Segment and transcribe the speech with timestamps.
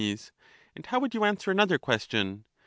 [0.75, 2.43] And how would you answer another question